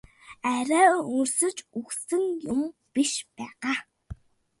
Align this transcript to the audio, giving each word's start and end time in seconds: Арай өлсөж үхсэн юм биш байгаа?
Арай 0.53 0.89
өлсөж 1.19 1.57
үхсэн 1.79 2.23
юм 2.53 2.61
биш 2.93 3.13
байгаа? 3.35 3.77